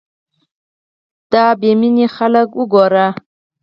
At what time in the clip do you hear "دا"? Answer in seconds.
1.31-1.45